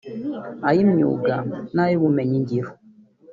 ay’imyuga 0.69 1.35
n’ubumenyingiro 1.75 2.69